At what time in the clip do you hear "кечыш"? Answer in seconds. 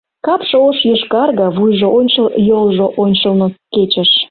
3.73-4.09